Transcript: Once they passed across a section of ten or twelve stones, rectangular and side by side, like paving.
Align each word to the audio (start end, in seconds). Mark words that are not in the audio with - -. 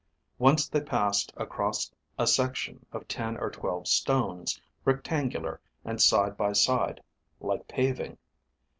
Once 0.39 0.67
they 0.67 0.81
passed 0.81 1.31
across 1.37 1.91
a 2.17 2.25
section 2.25 2.83
of 2.91 3.07
ten 3.07 3.37
or 3.37 3.51
twelve 3.51 3.87
stones, 3.87 4.59
rectangular 4.83 5.61
and 5.85 6.01
side 6.01 6.35
by 6.35 6.51
side, 6.53 7.03
like 7.39 7.67
paving. 7.67 8.17